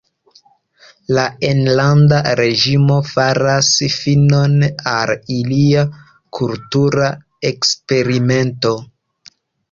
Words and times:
La 1.15 1.23
enlanda 1.47 2.21
reĝimo 2.39 2.95
faras 3.09 3.69
finon 3.95 4.55
al 4.93 5.13
ilia 5.35 5.83
kultura 6.39 7.11
eksperimento. 7.51 8.73